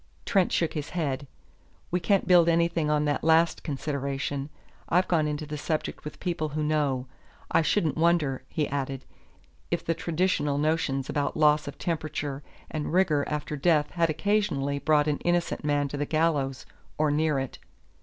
[0.25, 1.27] Trent shook his head.
[1.91, 4.49] "We can't build anything on that last consideration.
[4.89, 7.05] I've gone into the subject with people who know.
[7.51, 9.05] I shouldn't wonder," he added,
[9.69, 12.41] "if the traditional notions about loss of temperature
[12.71, 16.65] and rigor after death had occasionally brought an innocent man to the gallows,
[16.97, 17.59] or near it.